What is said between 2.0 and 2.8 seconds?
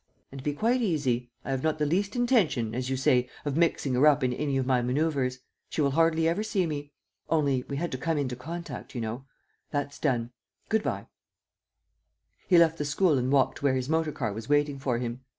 intention,